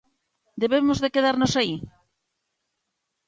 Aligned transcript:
¿Debemos 0.61 0.97
de 1.03 1.13
quedarnos 1.15 1.53
aí? 1.59 1.75